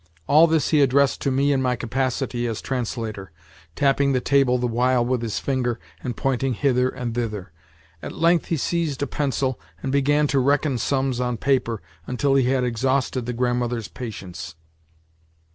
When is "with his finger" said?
5.05-5.79